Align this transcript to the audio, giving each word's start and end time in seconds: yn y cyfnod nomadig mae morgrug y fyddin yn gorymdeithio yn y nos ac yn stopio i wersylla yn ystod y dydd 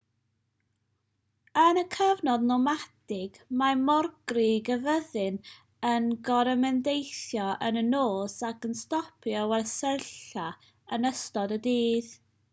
yn 1.63 1.79
y 1.79 1.81
cyfnod 1.95 2.45
nomadig 2.51 3.35
mae 3.59 3.75
morgrug 3.81 4.71
y 4.75 4.77
fyddin 4.87 5.37
yn 5.89 6.07
gorymdeithio 6.29 7.45
yn 7.69 7.79
y 7.81 7.83
nos 7.91 8.39
ac 8.49 8.67
yn 8.71 8.75
stopio 8.81 9.43
i 9.43 9.51
wersylla 9.53 10.47
yn 10.99 11.07
ystod 11.11 11.55
y 11.59 11.61
dydd 11.69 12.11